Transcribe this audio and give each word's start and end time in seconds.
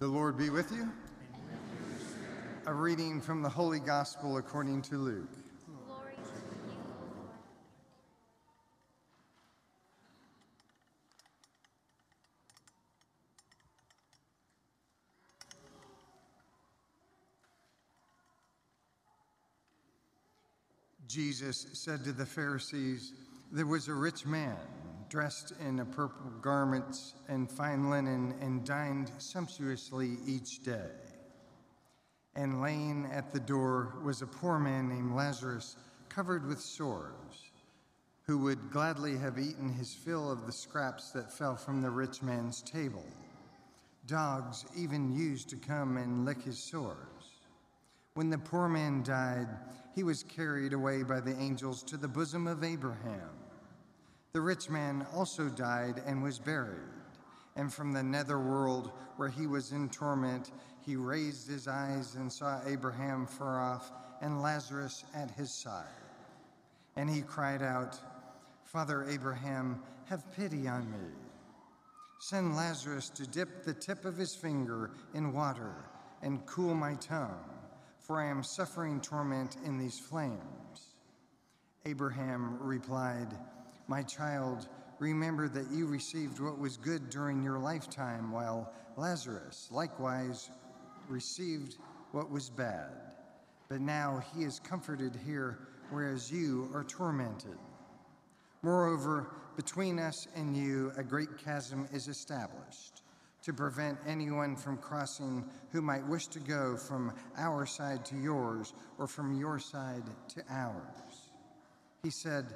The 0.00 0.06
Lord 0.06 0.38
be 0.38 0.48
with 0.48 0.70
you. 0.70 0.92
A 2.66 2.72
reading 2.72 3.20
from 3.20 3.42
the 3.42 3.48
Holy 3.48 3.80
Gospel 3.80 4.36
according 4.36 4.80
to 4.82 4.96
Luke. 4.96 5.28
Jesus 21.08 21.66
said 21.72 22.04
to 22.04 22.12
the 22.12 22.24
Pharisees, 22.24 23.14
There 23.50 23.66
was 23.66 23.88
a 23.88 23.94
rich 23.94 24.24
man 24.24 24.58
dressed 25.08 25.52
in 25.60 25.84
purple 25.86 26.30
garments 26.42 27.14
and 27.28 27.50
fine 27.50 27.90
linen 27.90 28.34
and 28.40 28.64
dined 28.64 29.10
sumptuously 29.18 30.18
each 30.26 30.62
day. 30.62 30.90
And 32.34 32.60
laying 32.60 33.06
at 33.12 33.32
the 33.32 33.40
door 33.40 33.94
was 34.04 34.22
a 34.22 34.26
poor 34.26 34.58
man 34.58 34.88
named 34.88 35.14
Lazarus, 35.14 35.76
covered 36.08 36.46
with 36.46 36.60
sores, 36.60 37.50
who 38.22 38.38
would 38.38 38.70
gladly 38.70 39.16
have 39.16 39.38
eaten 39.38 39.72
his 39.72 39.94
fill 39.94 40.30
of 40.30 40.46
the 40.46 40.52
scraps 40.52 41.10
that 41.10 41.32
fell 41.32 41.56
from 41.56 41.80
the 41.80 41.90
rich 41.90 42.22
man's 42.22 42.62
table. 42.62 43.04
Dogs 44.06 44.64
even 44.76 45.12
used 45.12 45.48
to 45.50 45.56
come 45.56 45.96
and 45.96 46.24
lick 46.24 46.42
his 46.42 46.58
sores. 46.58 46.96
When 48.14 48.30
the 48.30 48.38
poor 48.38 48.68
man 48.68 49.02
died, 49.02 49.48
he 49.94 50.02
was 50.02 50.22
carried 50.22 50.72
away 50.72 51.02
by 51.02 51.20
the 51.20 51.36
angels 51.38 51.82
to 51.84 51.96
the 51.96 52.08
bosom 52.08 52.46
of 52.46 52.64
Abraham. 52.64 53.30
The 54.32 54.40
rich 54.40 54.68
man 54.68 55.06
also 55.14 55.48
died 55.48 56.02
and 56.06 56.22
was 56.22 56.38
buried. 56.38 56.78
And 57.56 57.72
from 57.72 57.92
the 57.92 58.02
netherworld, 58.02 58.92
where 59.16 59.28
he 59.28 59.46
was 59.46 59.72
in 59.72 59.88
torment, 59.88 60.52
he 60.80 60.96
raised 60.96 61.48
his 61.48 61.66
eyes 61.66 62.14
and 62.14 62.32
saw 62.32 62.60
Abraham 62.66 63.26
far 63.26 63.60
off 63.60 63.90
and 64.20 64.42
Lazarus 64.42 65.04
at 65.14 65.30
his 65.32 65.52
side. 65.52 65.84
And 66.96 67.08
he 67.10 67.22
cried 67.22 67.62
out, 67.62 67.98
Father 68.64 69.04
Abraham, 69.08 69.82
have 70.06 70.30
pity 70.32 70.68
on 70.68 70.90
me. 70.90 71.08
Send 72.20 72.56
Lazarus 72.56 73.08
to 73.10 73.26
dip 73.26 73.64
the 73.64 73.74
tip 73.74 74.04
of 74.04 74.16
his 74.16 74.34
finger 74.34 74.90
in 75.14 75.32
water 75.32 75.74
and 76.22 76.44
cool 76.46 76.74
my 76.74 76.94
tongue, 76.94 77.44
for 77.98 78.20
I 78.20 78.26
am 78.26 78.42
suffering 78.42 79.00
torment 79.00 79.56
in 79.64 79.78
these 79.78 79.98
flames. 79.98 80.94
Abraham 81.86 82.58
replied, 82.60 83.28
My 83.88 84.02
child, 84.02 84.68
remember 84.98 85.48
that 85.48 85.70
you 85.70 85.86
received 85.86 86.40
what 86.40 86.58
was 86.58 86.76
good 86.76 87.08
during 87.08 87.42
your 87.42 87.58
lifetime, 87.58 88.30
while 88.30 88.70
Lazarus 88.96 89.68
likewise 89.70 90.50
received 91.08 91.78
what 92.12 92.30
was 92.30 92.50
bad. 92.50 92.90
But 93.70 93.80
now 93.80 94.22
he 94.34 94.44
is 94.44 94.60
comforted 94.60 95.18
here, 95.24 95.58
whereas 95.90 96.30
you 96.30 96.68
are 96.74 96.84
tormented. 96.84 97.56
Moreover, 98.62 99.30
between 99.56 99.98
us 99.98 100.28
and 100.36 100.54
you, 100.54 100.92
a 100.98 101.02
great 101.02 101.38
chasm 101.38 101.88
is 101.90 102.08
established 102.08 103.02
to 103.42 103.54
prevent 103.54 103.96
anyone 104.06 104.54
from 104.54 104.76
crossing 104.76 105.44
who 105.72 105.80
might 105.80 106.06
wish 106.06 106.26
to 106.26 106.40
go 106.40 106.76
from 106.76 107.12
our 107.38 107.64
side 107.64 108.04
to 108.04 108.16
yours 108.16 108.74
or 108.98 109.06
from 109.06 109.38
your 109.38 109.58
side 109.58 110.02
to 110.28 110.42
ours. 110.50 111.30
He 112.02 112.10
said, 112.10 112.46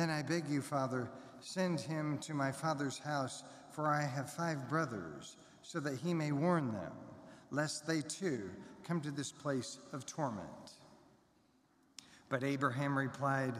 Then 0.00 0.08
I 0.08 0.22
beg 0.22 0.48
you, 0.48 0.62
Father, 0.62 1.10
send 1.40 1.78
him 1.78 2.16
to 2.20 2.32
my 2.32 2.50
father's 2.50 2.98
house, 2.98 3.44
for 3.70 3.86
I 3.86 4.00
have 4.00 4.32
five 4.32 4.66
brothers, 4.66 5.36
so 5.60 5.78
that 5.78 5.98
he 5.98 6.14
may 6.14 6.32
warn 6.32 6.72
them, 6.72 6.92
lest 7.50 7.86
they 7.86 8.00
too 8.00 8.48
come 8.82 9.02
to 9.02 9.10
this 9.10 9.30
place 9.30 9.76
of 9.92 10.06
torment. 10.06 10.72
But 12.30 12.42
Abraham 12.42 12.96
replied, 12.96 13.52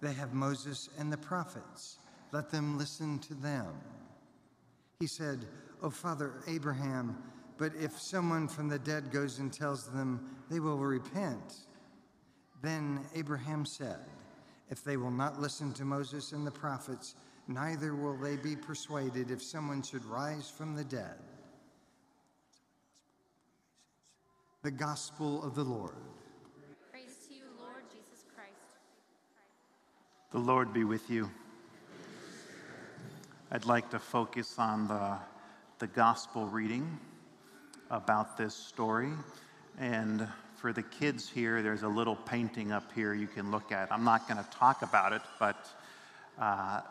They 0.00 0.12
have 0.12 0.32
Moses 0.32 0.90
and 0.96 1.12
the 1.12 1.18
prophets. 1.18 1.98
Let 2.30 2.50
them 2.50 2.78
listen 2.78 3.18
to 3.26 3.34
them. 3.34 3.74
He 5.00 5.08
said, 5.08 5.44
O 5.82 5.90
Father 5.90 6.34
Abraham, 6.46 7.18
but 7.58 7.72
if 7.74 7.98
someone 7.98 8.46
from 8.46 8.68
the 8.68 8.78
dead 8.78 9.10
goes 9.10 9.40
and 9.40 9.52
tells 9.52 9.88
them, 9.88 10.20
they 10.52 10.60
will 10.60 10.78
repent. 10.78 11.64
Then 12.62 13.00
Abraham 13.12 13.66
said, 13.66 13.98
If 14.70 14.84
they 14.84 14.96
will 14.96 15.10
not 15.10 15.40
listen 15.40 15.72
to 15.74 15.84
Moses 15.84 16.32
and 16.32 16.46
the 16.46 16.50
prophets, 16.50 17.16
neither 17.48 17.94
will 17.94 18.16
they 18.16 18.36
be 18.36 18.54
persuaded 18.54 19.30
if 19.30 19.42
someone 19.42 19.82
should 19.82 20.04
rise 20.04 20.48
from 20.48 20.76
the 20.76 20.84
dead. 20.84 21.16
The 24.62 24.70
Gospel 24.70 25.42
of 25.42 25.54
the 25.54 25.64
Lord. 25.64 25.96
Praise 26.90 27.16
to 27.28 27.34
you, 27.34 27.44
Lord 27.58 27.82
Jesus 27.90 28.24
Christ. 28.34 28.50
The 30.30 30.38
Lord 30.38 30.72
be 30.72 30.84
with 30.84 31.10
you. 31.10 31.28
I'd 33.50 33.66
like 33.66 33.90
to 33.90 33.98
focus 33.98 34.60
on 34.60 34.86
the, 34.86 35.18
the 35.80 35.88
gospel 35.88 36.46
reading 36.46 37.00
about 37.90 38.36
this 38.36 38.54
story. 38.54 39.10
And 39.76 40.28
for 40.60 40.74
the 40.74 40.82
kids 40.82 41.26
here, 41.26 41.62
there's 41.62 41.84
a 41.84 41.88
little 41.88 42.16
painting 42.16 42.70
up 42.70 42.92
here 42.92 43.14
you 43.14 43.26
can 43.26 43.50
look 43.50 43.72
at. 43.72 43.90
I'm 43.90 44.04
not 44.04 44.28
going 44.28 44.36
to 44.44 44.50
talk 44.50 44.82
about 44.82 45.14
it, 45.14 45.22
but 45.38 45.70
uh, 46.38 46.82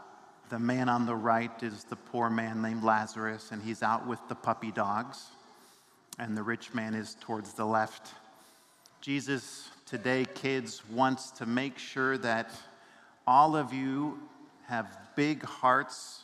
the 0.49 0.57
man 0.57 0.89
on 0.89 1.05
the 1.05 1.15
right 1.15 1.51
is 1.61 1.83
the 1.83 1.95
poor 1.95 2.31
man 2.31 2.63
named 2.63 2.83
Lazarus, 2.83 3.51
and 3.51 3.61
he's 3.61 3.83
out 3.83 4.07
with 4.07 4.17
the 4.27 4.33
puppy 4.33 4.71
dogs. 4.71 5.27
And 6.17 6.35
the 6.35 6.41
rich 6.41 6.73
man 6.73 6.95
is 6.95 7.15
towards 7.21 7.53
the 7.53 7.63
left. 7.63 8.15
Jesus, 9.01 9.69
today, 9.85 10.25
kids, 10.33 10.81
wants 10.89 11.29
to 11.31 11.45
make 11.45 11.77
sure 11.77 12.17
that 12.17 12.51
all 13.27 13.55
of 13.55 13.71
you 13.71 14.17
have 14.65 14.97
big 15.15 15.43
hearts 15.43 16.21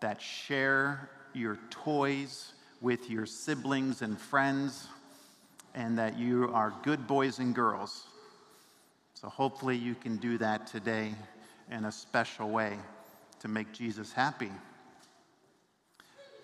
that 0.00 0.20
share 0.20 1.08
your 1.32 1.60
toys 1.70 2.54
with 2.80 3.08
your 3.08 3.24
siblings 3.24 4.02
and 4.02 4.18
friends, 4.18 4.88
and 5.74 5.98
that 5.98 6.18
you 6.18 6.50
are 6.52 6.72
good 6.82 7.06
boys 7.06 7.38
and 7.38 7.54
girls. 7.54 8.04
So, 9.14 9.28
hopefully, 9.28 9.76
you 9.76 9.94
can 9.94 10.16
do 10.16 10.38
that 10.38 10.66
today 10.66 11.14
in 11.70 11.84
a 11.84 11.92
special 11.92 12.50
way 12.50 12.78
to 13.40 13.48
make 13.48 13.72
Jesus 13.72 14.12
happy. 14.12 14.50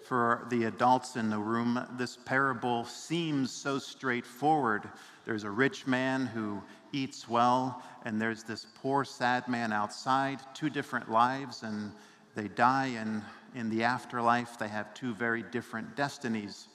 For 0.06 0.46
the 0.50 0.64
adults 0.64 1.16
in 1.16 1.30
the 1.30 1.38
room, 1.38 1.86
this 1.96 2.18
parable 2.26 2.84
seems 2.84 3.50
so 3.50 3.78
straightforward. 3.78 4.88
There's 5.24 5.44
a 5.44 5.50
rich 5.50 5.86
man 5.86 6.26
who 6.26 6.62
eats 6.92 7.26
well, 7.26 7.82
and 8.04 8.20
there's 8.20 8.42
this 8.42 8.66
poor, 8.82 9.04
sad 9.04 9.48
man 9.48 9.72
outside, 9.72 10.40
two 10.52 10.68
different 10.68 11.10
lives, 11.10 11.62
and 11.62 11.90
they 12.34 12.48
die, 12.48 12.88
and 12.98 13.22
in 13.54 13.70
the 13.70 13.84
afterlife, 13.84 14.58
they 14.58 14.68
have 14.68 14.92
two 14.92 15.14
very 15.14 15.42
different 15.42 15.96
destinies. 15.96 16.68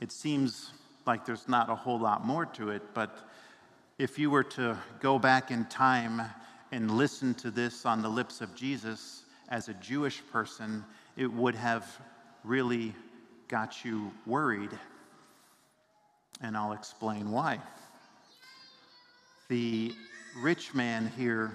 It 0.00 0.12
seems 0.12 0.72
like 1.06 1.26
there's 1.26 1.48
not 1.48 1.68
a 1.68 1.74
whole 1.74 1.98
lot 1.98 2.24
more 2.24 2.46
to 2.46 2.70
it, 2.70 2.82
but 2.94 3.28
if 3.98 4.18
you 4.18 4.30
were 4.30 4.44
to 4.44 4.76
go 5.00 5.18
back 5.18 5.50
in 5.50 5.64
time 5.66 6.22
and 6.70 6.90
listen 6.90 7.34
to 7.34 7.50
this 7.50 7.84
on 7.84 8.02
the 8.02 8.08
lips 8.08 8.40
of 8.40 8.54
Jesus 8.54 9.24
as 9.48 9.68
a 9.68 9.74
Jewish 9.74 10.22
person, 10.32 10.84
it 11.16 11.30
would 11.32 11.54
have 11.54 11.86
really 12.44 12.94
got 13.48 13.84
you 13.84 14.10
worried. 14.26 14.70
And 16.40 16.56
I'll 16.56 16.72
explain 16.72 17.30
why. 17.30 17.60
The 19.48 19.92
rich 20.40 20.74
man 20.74 21.12
here, 21.16 21.52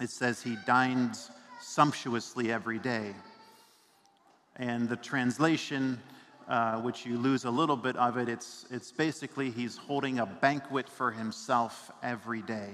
it 0.00 0.10
says 0.10 0.42
he 0.42 0.56
dines 0.66 1.30
sumptuously 1.60 2.52
every 2.52 2.78
day. 2.78 3.14
And 4.56 4.88
the 4.88 4.96
translation, 4.96 6.00
uh, 6.48 6.80
which 6.80 7.04
you 7.04 7.18
lose 7.18 7.44
a 7.44 7.50
little 7.50 7.76
bit 7.76 7.96
of 7.96 8.16
it, 8.16 8.28
it's, 8.28 8.66
it's 8.70 8.92
basically 8.92 9.50
he's 9.50 9.76
holding 9.76 10.18
a 10.18 10.26
banquet 10.26 10.88
for 10.88 11.10
himself 11.10 11.90
every 12.02 12.42
day. 12.42 12.70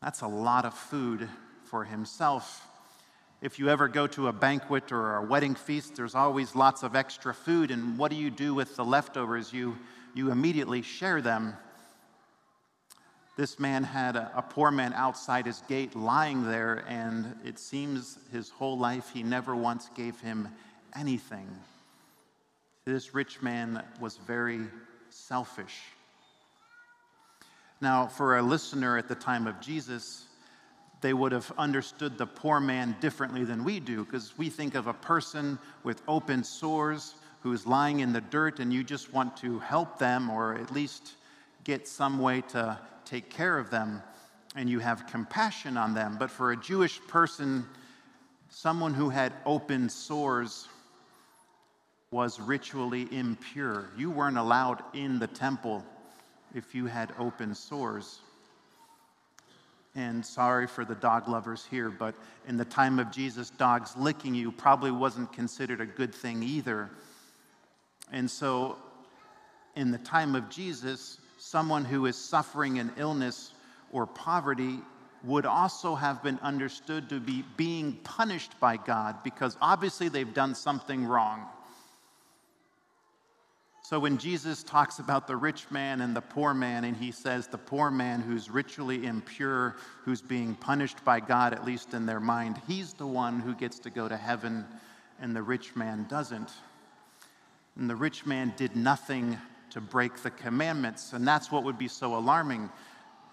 That's 0.00 0.20
a 0.20 0.28
lot 0.28 0.64
of 0.64 0.74
food 0.74 1.28
for 1.64 1.84
himself. 1.84 2.66
If 3.42 3.58
you 3.58 3.68
ever 3.68 3.88
go 3.88 4.06
to 4.08 4.28
a 4.28 4.32
banquet 4.32 4.92
or 4.92 5.16
a 5.16 5.22
wedding 5.22 5.54
feast, 5.54 5.96
there's 5.96 6.14
always 6.14 6.54
lots 6.54 6.82
of 6.82 6.94
extra 6.94 7.34
food. 7.34 7.70
And 7.70 7.98
what 7.98 8.10
do 8.10 8.16
you 8.16 8.30
do 8.30 8.54
with 8.54 8.76
the 8.76 8.84
leftovers? 8.84 9.52
You, 9.52 9.76
you 10.14 10.30
immediately 10.30 10.82
share 10.82 11.20
them. 11.20 11.54
This 13.36 13.58
man 13.58 13.82
had 13.82 14.14
a, 14.14 14.30
a, 14.36 14.42
poor 14.42 14.70
man 14.70 14.92
outside 14.92 15.46
his 15.46 15.60
gate 15.68 15.96
lying 15.96 16.48
there, 16.48 16.84
and 16.88 17.34
it 17.44 17.58
seems 17.58 18.16
his 18.30 18.48
whole 18.48 18.78
life 18.78 19.10
he 19.12 19.24
never 19.24 19.56
once 19.56 19.90
gave 19.96 20.20
him 20.20 20.48
anything. 20.94 21.48
This 22.86 23.14
rich 23.14 23.40
man 23.40 23.74
that 23.74 23.98
was 23.98 24.18
very 24.18 24.60
selfish. 25.08 25.80
Now, 27.80 28.06
for 28.06 28.36
a 28.36 28.42
listener 28.42 28.98
at 28.98 29.08
the 29.08 29.14
time 29.14 29.46
of 29.46 29.58
Jesus, 29.60 30.26
they 31.00 31.14
would 31.14 31.32
have 31.32 31.50
understood 31.56 32.18
the 32.18 32.26
poor 32.26 32.60
man 32.60 32.94
differently 33.00 33.44
than 33.44 33.64
we 33.64 33.80
do, 33.80 34.04
because 34.04 34.36
we 34.36 34.50
think 34.50 34.74
of 34.74 34.86
a 34.86 34.92
person 34.92 35.58
with 35.82 36.02
open 36.06 36.44
sores 36.44 37.14
who's 37.40 37.66
lying 37.66 38.00
in 38.00 38.12
the 38.12 38.20
dirt 38.20 38.60
and 38.60 38.72
you 38.72 38.84
just 38.84 39.12
want 39.12 39.36
to 39.38 39.58
help 39.60 39.98
them 39.98 40.28
or 40.30 40.54
at 40.54 40.70
least 40.70 41.14
get 41.62 41.88
some 41.88 42.18
way 42.18 42.42
to 42.42 42.78
take 43.04 43.30
care 43.30 43.58
of 43.58 43.70
them 43.70 44.02
and 44.56 44.68
you 44.68 44.78
have 44.78 45.06
compassion 45.06 45.76
on 45.76 45.94
them. 45.94 46.16
But 46.18 46.30
for 46.30 46.52
a 46.52 46.56
Jewish 46.56 47.00
person, 47.06 47.66
someone 48.48 48.94
who 48.94 49.08
had 49.08 49.32
open 49.44 49.88
sores 49.88 50.68
was 52.14 52.38
ritually 52.38 53.08
impure. 53.10 53.88
You 53.96 54.08
weren't 54.08 54.38
allowed 54.38 54.84
in 54.94 55.18
the 55.18 55.26
temple 55.26 55.84
if 56.54 56.72
you 56.72 56.86
had 56.86 57.12
open 57.18 57.56
sores. 57.56 58.20
And 59.96 60.24
sorry 60.24 60.68
for 60.68 60.84
the 60.84 60.94
dog 60.94 61.26
lovers 61.26 61.66
here, 61.68 61.90
but 61.90 62.14
in 62.46 62.56
the 62.56 62.64
time 62.64 63.00
of 63.00 63.10
Jesus, 63.10 63.50
dogs 63.50 63.96
licking 63.96 64.32
you 64.32 64.52
probably 64.52 64.92
wasn't 64.92 65.32
considered 65.32 65.80
a 65.80 65.86
good 65.86 66.14
thing 66.14 66.40
either. 66.44 66.88
And 68.12 68.30
so, 68.30 68.76
in 69.74 69.90
the 69.90 69.98
time 69.98 70.36
of 70.36 70.48
Jesus, 70.48 71.18
someone 71.38 71.84
who 71.84 72.06
is 72.06 72.14
suffering 72.14 72.78
an 72.78 72.92
illness 72.96 73.54
or 73.90 74.06
poverty 74.06 74.78
would 75.24 75.46
also 75.46 75.96
have 75.96 76.22
been 76.22 76.38
understood 76.42 77.08
to 77.08 77.18
be 77.18 77.44
being 77.56 77.94
punished 78.04 78.52
by 78.60 78.76
God 78.76 79.16
because 79.24 79.56
obviously 79.60 80.08
they've 80.08 80.32
done 80.32 80.54
something 80.54 81.04
wrong. 81.04 81.48
So 83.84 83.98
when 83.98 84.16
Jesus 84.16 84.62
talks 84.62 84.98
about 84.98 85.26
the 85.26 85.36
rich 85.36 85.70
man 85.70 86.00
and 86.00 86.16
the 86.16 86.22
poor 86.22 86.54
man, 86.54 86.84
and 86.84 86.96
he 86.96 87.12
says 87.12 87.46
the 87.46 87.58
poor 87.58 87.90
man 87.90 88.22
who's 88.22 88.48
ritually 88.48 89.04
impure, 89.04 89.76
who's 90.04 90.22
being 90.22 90.54
punished 90.54 91.04
by 91.04 91.20
God, 91.20 91.52
at 91.52 91.66
least 91.66 91.92
in 91.92 92.06
their 92.06 92.18
mind, 92.18 92.58
he's 92.66 92.94
the 92.94 93.06
one 93.06 93.40
who 93.40 93.54
gets 93.54 93.78
to 93.80 93.90
go 93.90 94.08
to 94.08 94.16
heaven, 94.16 94.64
and 95.20 95.36
the 95.36 95.42
rich 95.42 95.76
man 95.76 96.06
doesn't. 96.08 96.50
And 97.76 97.90
the 97.90 97.94
rich 97.94 98.24
man 98.24 98.54
did 98.56 98.74
nothing 98.74 99.36
to 99.68 99.82
break 99.82 100.16
the 100.22 100.30
commandments, 100.30 101.12
and 101.12 101.28
that's 101.28 101.52
what 101.52 101.62
would 101.64 101.76
be 101.76 101.88
so 101.88 102.16
alarming. 102.16 102.70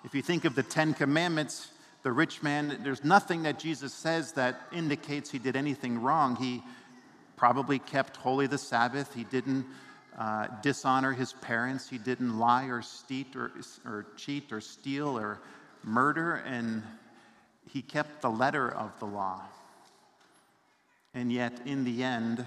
If 0.04 0.14
you 0.14 0.22
think 0.22 0.44
of 0.44 0.54
the 0.54 0.64
Ten 0.64 0.94
Commandments, 0.94 1.72
the 2.04 2.12
rich 2.12 2.44
man, 2.44 2.78
there's 2.84 3.06
nothing 3.06 3.44
that 3.44 3.58
Jesus 3.58 3.94
says 3.94 4.34
that 4.34 4.64
indicates 4.74 5.32
he 5.32 5.40
did 5.40 5.56
anything 5.56 6.02
wrong. 6.02 6.36
He 6.36 6.62
probably 7.38 7.80
kept 7.80 8.18
holy 8.18 8.48
the 8.48 8.58
Sabbath, 8.58 9.14
he 9.14 9.24
didn't 9.24 9.66
uh, 10.22 10.46
dishonor 10.62 11.14
his 11.14 11.34
parents. 11.34 11.90
He 11.90 11.98
didn't 11.98 12.38
lie 12.38 12.66
or, 12.66 12.84
steat 12.84 13.36
or, 13.36 13.52
or 13.84 14.06
cheat 14.16 14.52
or 14.52 14.62
steal 14.62 15.18
or 15.18 15.40
murder, 15.84 16.44
and 16.46 16.84
he 17.68 17.82
kept 17.82 18.22
the 18.22 18.30
letter 18.30 18.70
of 18.72 18.92
the 19.00 19.08
law. 19.08 19.42
And 21.16 21.32
yet, 21.32 21.62
in 21.66 21.84
the 21.84 22.04
end, 22.04 22.46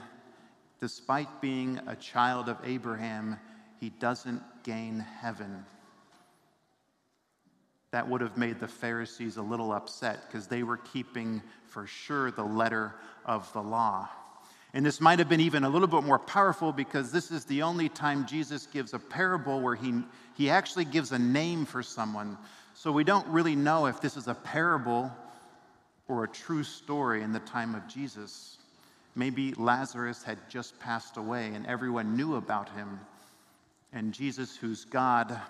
despite 0.78 1.40
being 1.40 1.80
a 1.88 1.96
child 1.96 2.48
of 2.48 2.58
Abraham, 2.62 3.40
he 3.80 3.90
doesn't 3.90 4.42
gain 4.62 5.00
heaven. 5.00 5.64
That 7.90 8.08
would 8.08 8.20
have 8.20 8.38
made 8.38 8.60
the 8.60 8.68
Pharisees 8.68 9.36
a 9.36 9.42
little 9.42 9.72
upset 9.72 10.28
because 10.28 10.46
they 10.46 10.62
were 10.62 10.76
keeping 10.76 11.42
for 11.66 11.88
sure 11.88 12.30
the 12.30 12.44
letter 12.44 12.94
of 13.26 13.52
the 13.52 13.62
law. 13.62 14.08
And 14.74 14.84
this 14.84 15.00
might 15.00 15.20
have 15.20 15.28
been 15.28 15.40
even 15.40 15.62
a 15.62 15.68
little 15.68 15.86
bit 15.86 16.02
more 16.02 16.18
powerful 16.18 16.72
because 16.72 17.12
this 17.12 17.30
is 17.30 17.44
the 17.44 17.62
only 17.62 17.88
time 17.88 18.26
Jesus 18.26 18.66
gives 18.66 18.92
a 18.92 18.98
parable 18.98 19.60
where 19.60 19.76
he, 19.76 20.02
he 20.36 20.50
actually 20.50 20.84
gives 20.84 21.12
a 21.12 21.18
name 21.18 21.64
for 21.64 21.80
someone. 21.80 22.36
So 22.74 22.90
we 22.90 23.04
don't 23.04 23.26
really 23.28 23.54
know 23.54 23.86
if 23.86 24.00
this 24.00 24.16
is 24.16 24.26
a 24.26 24.34
parable 24.34 25.12
or 26.08 26.24
a 26.24 26.28
true 26.28 26.64
story 26.64 27.22
in 27.22 27.32
the 27.32 27.38
time 27.38 27.76
of 27.76 27.86
Jesus. 27.86 28.58
Maybe 29.14 29.54
Lazarus 29.54 30.24
had 30.24 30.38
just 30.50 30.78
passed 30.80 31.18
away 31.18 31.52
and 31.54 31.64
everyone 31.66 32.16
knew 32.16 32.34
about 32.34 32.68
him. 32.70 32.98
And 33.92 34.12
Jesus, 34.12 34.56
who's 34.56 34.84
God, 34.84 35.40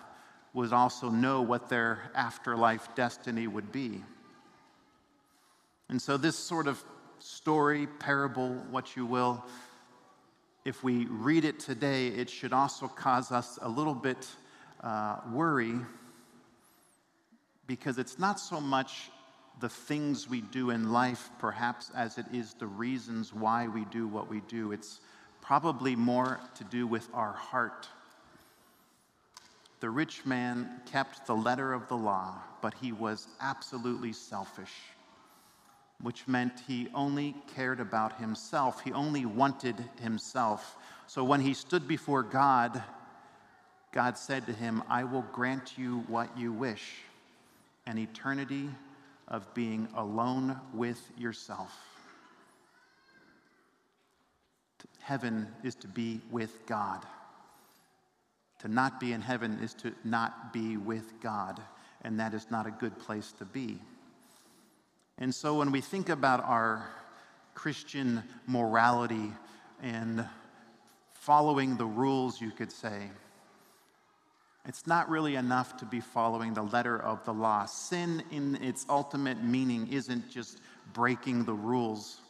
would 0.52 0.74
also 0.74 1.08
know 1.08 1.40
what 1.40 1.70
their 1.70 2.10
afterlife 2.14 2.94
destiny 2.94 3.46
would 3.46 3.72
be. 3.72 4.02
And 5.88 6.00
so, 6.00 6.18
this 6.18 6.38
sort 6.38 6.66
of 6.66 6.82
story, 7.24 7.86
parable, 7.86 8.50
what 8.70 8.96
you 8.96 9.06
will, 9.06 9.42
if 10.66 10.84
we 10.84 11.06
read 11.06 11.46
it 11.46 11.58
today, 11.58 12.08
it 12.08 12.28
should 12.28 12.52
also 12.52 12.86
cause 12.86 13.32
us 13.32 13.58
a 13.62 13.68
little 13.68 13.94
bit 13.94 14.28
uh, 14.82 15.16
worry 15.32 15.74
because 17.66 17.96
it's 17.96 18.18
not 18.18 18.38
so 18.38 18.60
much 18.60 19.10
the 19.60 19.70
things 19.70 20.28
we 20.28 20.42
do 20.42 20.68
in 20.68 20.92
life, 20.92 21.30
perhaps, 21.38 21.90
as 21.96 22.18
it 22.18 22.26
is 22.30 22.52
the 22.54 22.66
reasons 22.66 23.32
why 23.32 23.68
we 23.68 23.86
do 23.86 24.06
what 24.06 24.28
we 24.28 24.40
do. 24.40 24.72
It's 24.72 25.00
probably 25.40 25.96
more 25.96 26.40
to 26.56 26.64
do 26.64 26.86
with 26.86 27.08
our 27.14 27.32
heart. 27.32 27.88
The 29.80 29.88
rich 29.88 30.26
man 30.26 30.82
kept 30.84 31.26
the 31.26 31.36
letter 31.36 31.72
of 31.72 31.88
the 31.88 31.96
law, 31.96 32.42
but 32.60 32.74
he 32.74 32.92
was 32.92 33.28
absolutely 33.40 34.12
selfish 34.12 34.72
which 36.02 36.28
meant 36.28 36.60
he 36.66 36.88
only 36.94 37.34
cared 37.54 37.80
about 37.80 38.18
himself. 38.18 38.82
He 38.82 38.92
only 38.92 39.24
wanted 39.24 39.76
himself. 40.00 40.76
So 41.06 41.24
when 41.24 41.40
he 41.40 41.54
stood 41.54 41.88
before 41.88 42.22
God, 42.22 42.82
God 43.92 44.18
said 44.18 44.46
to 44.46 44.52
him, 44.52 44.82
I 44.88 45.04
will 45.04 45.24
grant 45.32 45.78
you 45.78 46.04
what 46.08 46.36
you 46.36 46.52
wish 46.52 47.02
an 47.86 47.98
eternity 47.98 48.68
of 49.28 49.52
being 49.54 49.88
alone 49.94 50.58
with 50.72 51.00
yourself. 51.16 51.72
Heaven 55.00 55.48
is 55.62 55.74
to 55.76 55.88
be 55.88 56.20
with 56.30 56.64
God. 56.66 57.04
To 58.60 58.68
not 58.68 58.98
be 58.98 59.12
in 59.12 59.20
heaven 59.20 59.58
is 59.62 59.74
to 59.74 59.92
not 60.02 60.52
be 60.52 60.78
with 60.78 61.20
God, 61.20 61.60
and 62.02 62.18
that 62.18 62.32
is 62.32 62.46
not 62.50 62.66
a 62.66 62.70
good 62.70 62.98
place 62.98 63.32
to 63.38 63.44
be. 63.44 63.78
And 65.18 65.34
so 65.34 65.54
when 65.54 65.70
we 65.70 65.80
think 65.80 66.08
about 66.08 66.44
our 66.44 66.88
Christian 67.54 68.22
morality 68.46 69.32
and 69.82 70.26
following 71.14 71.76
the 71.76 71.86
rules, 71.86 72.40
you 72.40 72.50
could 72.50 72.72
say, 72.72 73.10
it's 74.66 74.86
not 74.86 75.08
really 75.08 75.36
enough 75.36 75.76
to 75.78 75.84
be 75.84 76.00
following 76.00 76.54
the 76.54 76.62
letter 76.62 77.00
of 77.00 77.24
the 77.24 77.34
law. 77.34 77.66
Sin, 77.66 78.22
in 78.30 78.56
its 78.62 78.86
ultimate 78.88 79.42
meaning, 79.42 79.86
isn't 79.92 80.30
just 80.30 80.60
breaking 80.94 81.44
the 81.44 81.52
rules. 81.52 82.20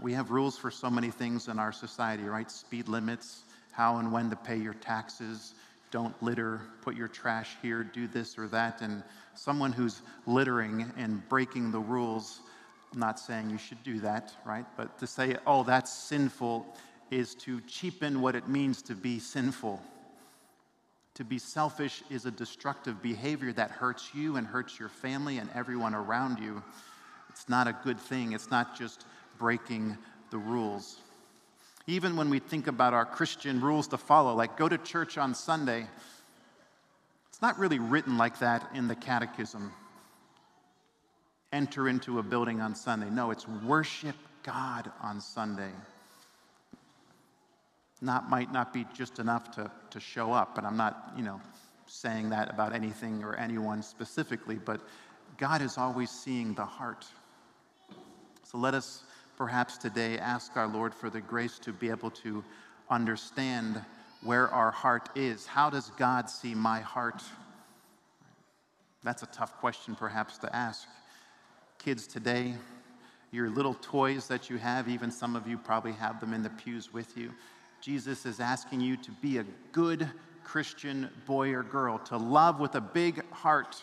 We 0.00 0.12
have 0.12 0.30
rules 0.30 0.56
for 0.56 0.70
so 0.70 0.88
many 0.88 1.10
things 1.10 1.48
in 1.48 1.58
our 1.58 1.72
society, 1.72 2.22
right? 2.22 2.48
Speed 2.50 2.88
limits, 2.88 3.42
how 3.72 3.96
and 3.96 4.12
when 4.12 4.30
to 4.30 4.36
pay 4.36 4.56
your 4.56 4.74
taxes, 4.74 5.54
don't 5.90 6.20
litter, 6.22 6.60
put 6.82 6.94
your 6.94 7.08
trash 7.08 7.56
here, 7.62 7.82
do 7.82 8.06
this 8.06 8.38
or 8.38 8.48
that. 8.48 8.82
And 8.82 9.02
someone 9.34 9.72
who's 9.72 10.02
littering 10.26 10.92
and 10.96 11.26
breaking 11.28 11.70
the 11.70 11.80
rules, 11.80 12.40
I'm 12.92 13.00
not 13.00 13.18
saying 13.18 13.50
you 13.50 13.58
should 13.58 13.82
do 13.82 14.00
that, 14.00 14.32
right? 14.44 14.66
But 14.76 14.98
to 14.98 15.06
say, 15.06 15.36
oh, 15.46 15.62
that's 15.62 15.92
sinful, 15.92 16.66
is 17.10 17.34
to 17.36 17.60
cheapen 17.62 18.20
what 18.20 18.34
it 18.36 18.48
means 18.48 18.82
to 18.82 18.94
be 18.94 19.18
sinful. 19.18 19.82
To 21.14 21.24
be 21.24 21.38
selfish 21.38 22.02
is 22.10 22.26
a 22.26 22.30
destructive 22.30 23.02
behavior 23.02 23.52
that 23.54 23.70
hurts 23.70 24.10
you 24.14 24.36
and 24.36 24.46
hurts 24.46 24.78
your 24.78 24.88
family 24.88 25.38
and 25.38 25.50
everyone 25.54 25.94
around 25.94 26.38
you. 26.38 26.62
It's 27.28 27.48
not 27.48 27.66
a 27.66 27.76
good 27.82 27.98
thing. 27.98 28.32
It's 28.32 28.50
not 28.50 28.78
just 28.78 29.04
breaking 29.38 29.96
the 30.30 30.38
rules. 30.38 30.98
Even 31.88 32.16
when 32.16 32.28
we 32.28 32.38
think 32.38 32.66
about 32.66 32.92
our 32.92 33.06
Christian 33.06 33.62
rules 33.62 33.88
to 33.88 33.96
follow, 33.96 34.34
like 34.34 34.58
go 34.58 34.68
to 34.68 34.76
church 34.76 35.16
on 35.16 35.34
Sunday, 35.34 35.86
it's 37.30 37.40
not 37.40 37.58
really 37.58 37.78
written 37.78 38.18
like 38.18 38.40
that 38.40 38.70
in 38.74 38.88
the 38.88 38.94
catechism. 38.94 39.72
Enter 41.50 41.88
into 41.88 42.18
a 42.18 42.22
building 42.22 42.60
on 42.60 42.74
Sunday. 42.74 43.08
No, 43.08 43.30
it's 43.30 43.48
worship 43.48 44.16
God 44.42 44.92
on 45.02 45.22
Sunday. 45.22 45.70
Not 48.02 48.28
might 48.28 48.52
not 48.52 48.74
be 48.74 48.84
just 48.94 49.18
enough 49.18 49.50
to, 49.52 49.70
to 49.88 49.98
show 49.98 50.30
up, 50.30 50.58
and 50.58 50.66
I'm 50.66 50.76
not, 50.76 51.14
you 51.16 51.22
know, 51.22 51.40
saying 51.86 52.28
that 52.30 52.50
about 52.50 52.74
anything 52.74 53.24
or 53.24 53.34
anyone 53.34 53.82
specifically, 53.82 54.56
but 54.56 54.82
God 55.38 55.62
is 55.62 55.78
always 55.78 56.10
seeing 56.10 56.52
the 56.52 56.66
heart. 56.66 57.06
So 58.44 58.58
let 58.58 58.74
us 58.74 59.04
perhaps 59.38 59.78
today 59.78 60.18
ask 60.18 60.56
our 60.56 60.66
Lord 60.66 60.92
for 60.92 61.08
the 61.08 61.20
grace 61.20 61.60
to 61.60 61.72
be 61.72 61.90
able 61.90 62.10
to 62.10 62.42
understand 62.90 63.80
where 64.24 64.48
our 64.48 64.72
heart 64.72 65.10
is. 65.14 65.46
How 65.46 65.70
does 65.70 65.92
God 65.96 66.28
see 66.28 66.56
my 66.56 66.80
heart? 66.80 67.22
That's 69.04 69.22
a 69.22 69.26
tough 69.26 69.56
question, 69.60 69.94
perhaps, 69.94 70.38
to 70.38 70.54
ask. 70.54 70.88
Kids 71.78 72.08
today, 72.08 72.54
your 73.30 73.48
little 73.48 73.74
toys 73.74 74.26
that 74.26 74.50
you 74.50 74.58
have, 74.58 74.88
even 74.88 75.08
some 75.12 75.36
of 75.36 75.46
you 75.46 75.56
probably 75.56 75.92
have 75.92 76.18
them 76.18 76.34
in 76.34 76.42
the 76.42 76.50
pews 76.50 76.92
with 76.92 77.16
you. 77.16 77.30
Jesus 77.80 78.26
is 78.26 78.40
asking 78.40 78.80
you 78.80 78.96
to 78.96 79.12
be 79.22 79.38
a 79.38 79.44
good 79.70 80.10
Christian 80.42 81.10
boy 81.26 81.52
or 81.52 81.62
girl, 81.62 82.00
to 82.00 82.16
love 82.16 82.58
with 82.58 82.74
a 82.74 82.80
big 82.80 83.24
heart. 83.30 83.80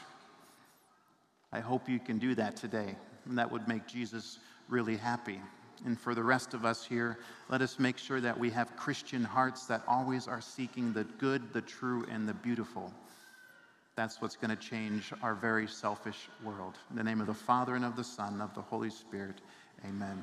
I 1.53 1.61
hope 1.61 1.87
you 1.87 1.99
can 1.99 2.17
do 2.17 2.35
that 2.35 2.57
today, 2.57 2.97
and 3.25 3.37
that 3.37 3.49
would 3.49 3.69
make 3.69 3.87
Jesus 3.87 4.39
really 4.69 4.97
happy. 4.97 5.39
And 5.85 5.99
for 5.99 6.15
the 6.15 6.23
rest 6.23 6.53
of 6.53 6.65
us 6.65 6.85
here, 6.85 7.19
let 7.49 7.61
us 7.61 7.79
make 7.79 7.97
sure 7.97 8.21
that 8.21 8.37
we 8.37 8.49
have 8.51 8.75
Christian 8.75 9.23
hearts 9.23 9.65
that 9.65 9.83
always 9.87 10.27
are 10.27 10.41
seeking 10.41 10.93
the 10.93 11.03
good, 11.03 11.53
the 11.53 11.61
true, 11.61 12.05
and 12.09 12.27
the 12.27 12.33
beautiful. 12.33 12.93
That's 13.95 14.21
what's 14.21 14.35
going 14.35 14.55
to 14.55 14.61
change 14.61 15.13
our 15.21 15.35
very 15.35 15.67
selfish 15.67 16.27
world. 16.43 16.75
In 16.89 16.95
the 16.95 17.03
name 17.03 17.21
of 17.21 17.27
the 17.27 17.33
Father, 17.33 17.75
and 17.75 17.85
of 17.85 17.95
the 17.95 18.03
Son, 18.03 18.33
and 18.33 18.41
of 18.41 18.53
the 18.55 18.61
Holy 18.61 18.89
Spirit, 18.89 19.41
amen. 19.85 20.21